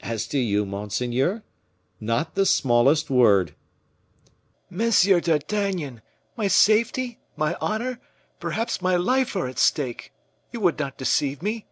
[0.00, 1.42] "As to you, monseigneur?
[2.00, 3.54] not the smallest word."
[4.70, 6.00] "Monsieur d'Artagnan,
[6.34, 8.00] my safety, my honor,
[8.40, 10.14] perhaps my life are at stake.
[10.50, 11.66] You would not deceive me?"